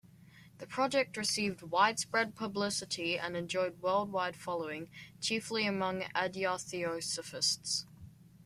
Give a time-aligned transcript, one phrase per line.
[0.57, 4.89] The project received widespread publicity and enjoyed worldwide following,
[5.19, 7.85] chiefly among Adyar Theosophists.